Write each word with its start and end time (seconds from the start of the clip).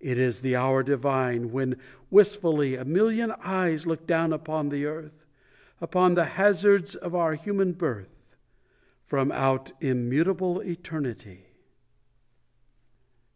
It 0.00 0.18
is 0.18 0.40
the 0.40 0.56
hour 0.56 0.82
divine, 0.82 1.52
when 1.52 1.76
wistfully 2.10 2.74
A 2.74 2.84
million 2.84 3.30
eyes 3.44 3.86
look 3.86 4.04
down 4.04 4.32
upon 4.32 4.70
the 4.70 4.86
earth 4.86 5.24
Upon 5.80 6.14
the 6.14 6.24
hazards 6.24 6.96
of 6.96 7.14
our 7.14 7.36
human 7.36 7.74
birth 7.74 8.26
From 9.04 9.30
out 9.30 9.70
immutable 9.80 10.58
eternity. 10.62 11.44